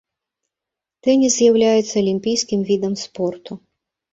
[1.07, 3.51] Тэніс з'яўляецца алімпійскім відам спорту.